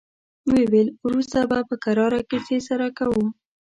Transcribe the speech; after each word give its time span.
ويې 0.49 0.65
ويل: 0.71 0.89
وروسته 1.05 1.37
به 1.49 1.57
په 1.69 1.75
کراره 1.83 2.19
کيسې 2.29 2.57
سره 2.67 2.87
کوو. 2.97 3.25